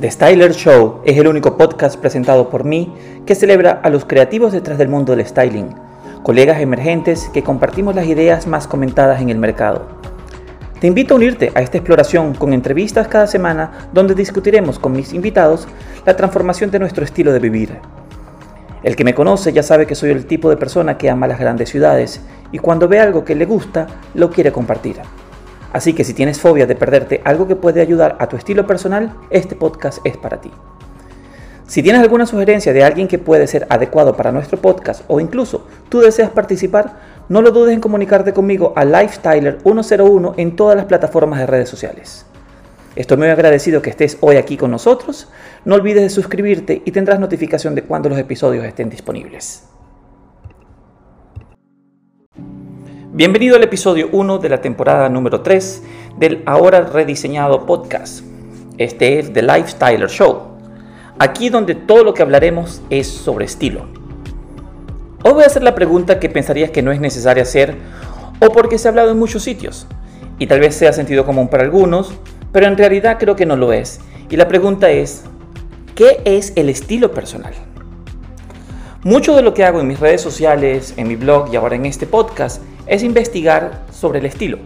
[0.00, 2.94] The Styler Show es el único podcast presentado por mí
[3.26, 5.74] que celebra a los creativos detrás del mundo del styling,
[6.22, 9.88] colegas emergentes que compartimos las ideas más comentadas en el mercado.
[10.80, 15.12] Te invito a unirte a esta exploración con entrevistas cada semana donde discutiremos con mis
[15.12, 15.66] invitados
[16.06, 17.78] la transformación de nuestro estilo de vivir.
[18.84, 21.40] El que me conoce ya sabe que soy el tipo de persona que ama las
[21.40, 22.20] grandes ciudades
[22.52, 24.98] y cuando ve algo que le gusta, lo quiere compartir.
[25.72, 29.14] Así que si tienes fobia de perderte algo que puede ayudar a tu estilo personal,
[29.30, 30.50] este podcast es para ti.
[31.66, 35.66] Si tienes alguna sugerencia de alguien que puede ser adecuado para nuestro podcast o incluso
[35.90, 41.40] tú deseas participar, no lo dudes en comunicarte conmigo a Lifestyler101 en todas las plataformas
[41.40, 42.24] de redes sociales.
[42.96, 45.28] Estoy muy agradecido que estés hoy aquí con nosotros.
[45.66, 49.64] No olvides de suscribirte y tendrás notificación de cuando los episodios estén disponibles.
[53.18, 55.82] Bienvenido al episodio 1 de la temporada número 3
[56.20, 58.20] del ahora rediseñado podcast.
[58.76, 60.42] Este es The Lifestyler Show.
[61.18, 63.86] Aquí donde todo lo que hablaremos es sobre estilo.
[65.24, 67.74] Hoy voy a hacer la pregunta que pensarías que no es necesaria hacer
[68.38, 69.88] o porque se ha hablado en muchos sitios
[70.38, 72.12] y tal vez sea sentido común para algunos,
[72.52, 73.98] pero en realidad creo que no lo es.
[74.30, 75.24] Y la pregunta es,
[75.96, 77.54] ¿qué es el estilo personal?
[79.08, 81.86] Mucho de lo que hago en mis redes sociales, en mi blog y ahora en
[81.86, 84.58] este podcast es investigar sobre el estilo,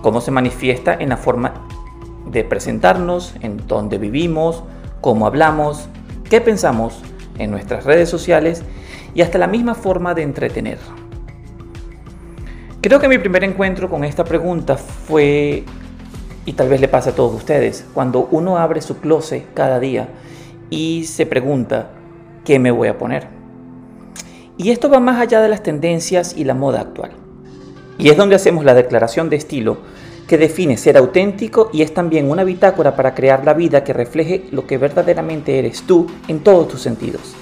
[0.00, 1.66] cómo se manifiesta en la forma
[2.24, 4.64] de presentarnos, en dónde vivimos,
[5.02, 5.90] cómo hablamos,
[6.30, 7.02] qué pensamos
[7.36, 8.62] en nuestras redes sociales
[9.12, 10.78] y hasta la misma forma de entretener.
[12.80, 15.64] Creo que mi primer encuentro con esta pregunta fue,
[16.46, 20.08] y tal vez le pase a todos ustedes, cuando uno abre su closet cada día
[20.70, 21.90] y se pregunta,
[22.46, 23.41] ¿qué me voy a poner?
[24.56, 27.12] Y esto va más allá de las tendencias y la moda actual.
[27.98, 29.78] Y es donde hacemos la declaración de estilo
[30.26, 34.46] que define ser auténtico y es también una bitácora para crear la vida que refleje
[34.50, 37.34] lo que verdaderamente eres tú en todos tus sentidos,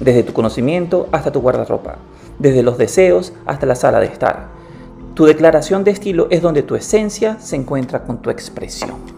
[0.00, 1.98] desde tu conocimiento hasta tu guardarropa,
[2.38, 4.48] desde los deseos hasta la sala de estar.
[5.14, 9.17] Tu declaración de estilo es donde tu esencia se encuentra con tu expresión.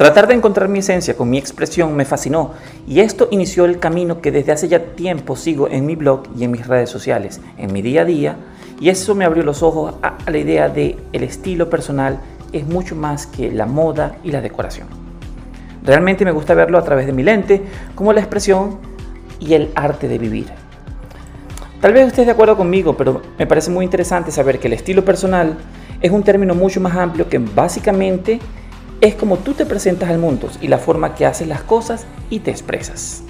[0.00, 2.52] Tratar de encontrar mi esencia con mi expresión me fascinó
[2.88, 6.44] y esto inició el camino que desde hace ya tiempo sigo en mi blog y
[6.44, 8.36] en mis redes sociales, en mi día a día
[8.80, 12.18] y eso me abrió los ojos a, la idea de el estilo personal
[12.50, 14.88] es mucho más que la moda y la decoración.
[15.84, 17.60] Realmente me gusta verlo a través de mi lente
[17.94, 18.78] como la expresión
[19.38, 20.46] y el arte de vivir.
[21.82, 25.04] Tal vez estés de acuerdo conmigo, pero me parece muy interesante saber que el estilo
[25.04, 25.58] personal
[26.00, 28.40] es un término mucho más amplio que básicamente
[29.00, 32.40] es como tú te presentas al mundo y la forma que haces las cosas y
[32.40, 33.22] te expresas.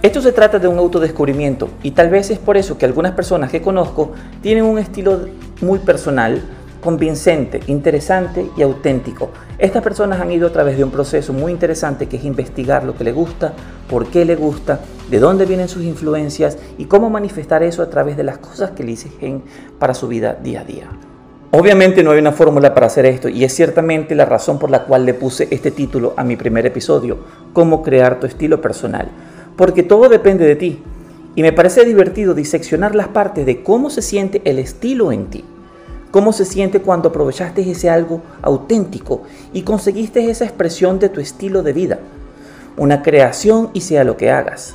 [0.00, 3.50] Esto se trata de un autodescubrimiento y tal vez es por eso que algunas personas
[3.50, 5.26] que conozco tienen un estilo
[5.60, 6.42] muy personal,
[6.80, 9.30] convincente, interesante y auténtico.
[9.58, 12.96] Estas personas han ido a través de un proceso muy interesante que es investigar lo
[12.96, 13.54] que le gusta,
[13.88, 18.16] por qué le gusta, de dónde vienen sus influencias y cómo manifestar eso a través
[18.16, 19.42] de las cosas que le exigen
[19.78, 20.88] para su vida día a día.
[21.52, 24.84] Obviamente no hay una fórmula para hacer esto y es ciertamente la razón por la
[24.84, 27.18] cual le puse este título a mi primer episodio,
[27.52, 29.08] cómo crear tu estilo personal
[29.56, 30.82] porque todo depende de ti.
[31.34, 35.44] Y me parece divertido diseccionar las partes de cómo se siente el estilo en ti.
[36.10, 41.62] Cómo se siente cuando aprovechaste ese algo auténtico y conseguiste esa expresión de tu estilo
[41.62, 42.00] de vida.
[42.76, 44.74] Una creación y sea lo que hagas.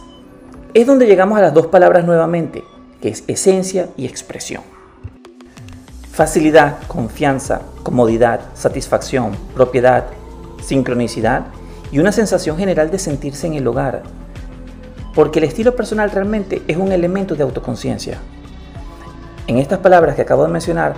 [0.74, 2.64] Es donde llegamos a las dos palabras nuevamente,
[3.02, 4.77] que es esencia y expresión.
[6.18, 10.06] Facilidad, confianza, comodidad, satisfacción, propiedad,
[10.64, 11.44] sincronicidad
[11.92, 14.02] y una sensación general de sentirse en el hogar,
[15.14, 18.18] porque el estilo personal realmente es un elemento de autoconciencia.
[19.46, 20.96] En estas palabras que acabo de mencionar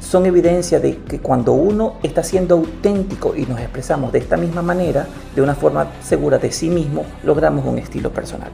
[0.00, 4.62] son evidencia de que cuando uno está siendo auténtico y nos expresamos de esta misma
[4.62, 5.06] manera,
[5.36, 8.52] de una forma segura de sí mismo, logramos un estilo personal.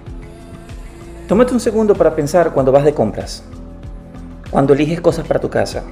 [1.29, 3.45] Tómate un segundo para pensar cuando vas de compras,
[4.51, 5.85] cuando eliges cosas para tu casa,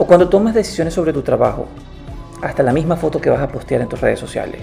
[0.00, 1.66] o cuando tomas decisiones sobre tu trabajo,
[2.40, 4.62] hasta la misma foto que vas a postear en tus redes sociales.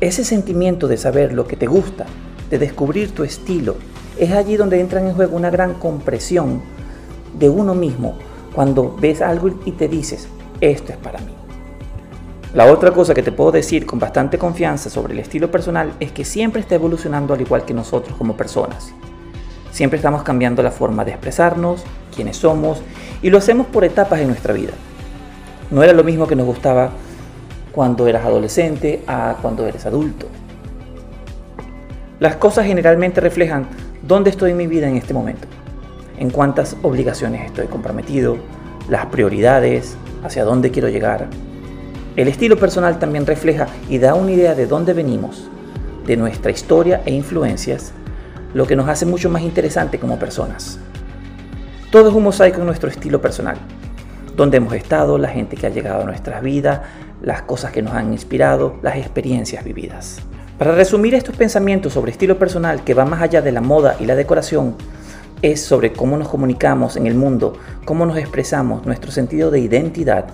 [0.00, 2.04] Ese sentimiento de saber lo que te gusta
[2.50, 3.76] de descubrir tu estilo.
[4.18, 6.62] Es allí donde entra en juego una gran compresión
[7.38, 8.18] de uno mismo
[8.56, 10.26] cuando ves algo y te dices,
[10.60, 11.32] esto es para mí.
[12.52, 16.10] La otra cosa que te puedo decir con bastante confianza sobre el estilo personal es
[16.10, 18.92] que siempre está evolucionando al igual que nosotros como personas.
[19.76, 21.84] Siempre estamos cambiando la forma de expresarnos,
[22.14, 22.80] quiénes somos,
[23.20, 24.72] y lo hacemos por etapas en nuestra vida.
[25.70, 26.92] No era lo mismo que nos gustaba
[27.72, 30.28] cuando eras adolescente a cuando eres adulto.
[32.20, 33.66] Las cosas generalmente reflejan
[34.00, 35.46] dónde estoy en mi vida en este momento,
[36.18, 38.38] en cuántas obligaciones estoy comprometido,
[38.88, 41.26] las prioridades, hacia dónde quiero llegar.
[42.16, 45.50] El estilo personal también refleja y da una idea de dónde venimos,
[46.06, 47.92] de nuestra historia e influencias,
[48.54, 50.78] lo que nos hace mucho más interesante como personas.
[51.90, 53.56] Todo es un mosaico en nuestro estilo personal,
[54.36, 56.80] donde hemos estado, la gente que ha llegado a nuestras vidas,
[57.22, 60.20] las cosas que nos han inspirado, las experiencias vividas.
[60.58, 64.06] Para resumir estos pensamientos sobre estilo personal que va más allá de la moda y
[64.06, 64.74] la decoración,
[65.42, 67.54] es sobre cómo nos comunicamos en el mundo,
[67.84, 70.26] cómo nos expresamos, nuestro sentido de identidad.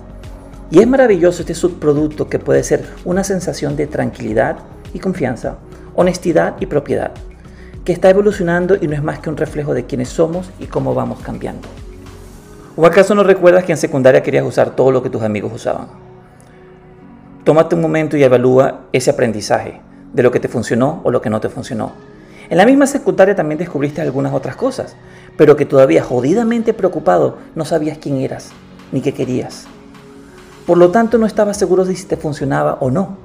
[0.71, 4.57] Y es maravilloso este subproducto que puede ser una sensación de tranquilidad
[4.93, 5.57] y confianza,
[5.95, 7.11] honestidad y propiedad,
[7.85, 10.93] que está evolucionando y no es más que un reflejo de quiénes somos y cómo
[10.93, 11.67] vamos cambiando.
[12.75, 15.87] ¿O acaso no recuerdas que en secundaria querías usar todo lo que tus amigos usaban?
[17.43, 19.81] Tómate un momento y evalúa ese aprendizaje
[20.13, 21.91] de lo que te funcionó o lo que no te funcionó.
[22.49, 24.95] En la misma secundaria también descubriste algunas otras cosas,
[25.37, 28.51] pero que todavía jodidamente preocupado no sabías quién eras
[28.91, 29.65] ni qué querías.
[30.65, 33.17] Por lo tanto no estabas seguro de si te funcionaba o no.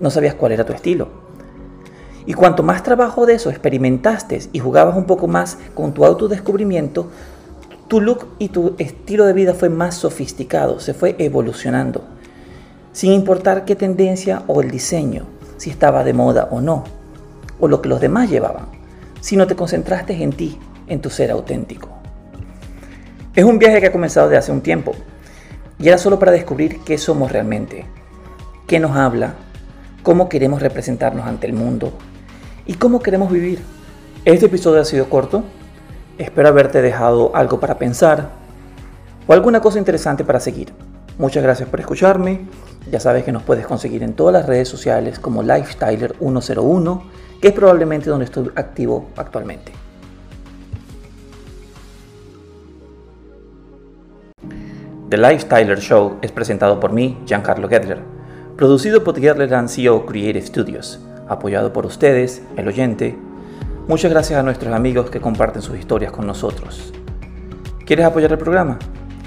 [0.00, 1.27] No sabías cuál era tu estilo.
[2.28, 7.08] Y cuanto más trabajo de eso experimentaste y jugabas un poco más con tu autodescubrimiento,
[7.88, 12.04] tu look y tu estilo de vida fue más sofisticado, se fue evolucionando,
[12.92, 15.24] sin importar qué tendencia o el diseño
[15.56, 16.84] si estaba de moda o no,
[17.60, 18.66] o lo que los demás llevaban,
[19.22, 21.88] sino te concentraste en ti, en tu ser auténtico.
[23.34, 24.92] Es un viaje que ha comenzado de hace un tiempo,
[25.78, 27.86] y era solo para descubrir qué somos realmente,
[28.66, 29.32] qué nos habla,
[30.02, 31.94] cómo queremos representarnos ante el mundo
[32.68, 33.58] y cómo queremos vivir.
[34.24, 35.42] Este episodio ha sido corto,
[36.18, 38.30] espero haberte dejado algo para pensar
[39.26, 40.72] o alguna cosa interesante para seguir.
[41.18, 42.46] Muchas gracias por escucharme
[42.90, 47.02] ya sabes que nos puedes conseguir en todas las redes sociales como Lifestyler101,
[47.40, 49.72] que es probablemente donde estoy activo actualmente.
[55.10, 57.98] The Lifestyler Show es presentado por mí, Giancarlo Gedler,
[58.56, 63.16] producido por Gedler CEO Creative Studios, apoyado por ustedes, el oyente.
[63.86, 66.92] Muchas gracias a nuestros amigos que comparten sus historias con nosotros.
[67.84, 68.78] ¿Quieres apoyar el programa?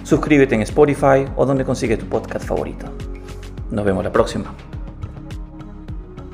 [0.03, 2.85] Suscríbete en Spotify o donde consigues tu podcast favorito.
[3.71, 4.53] Nos vemos la próxima.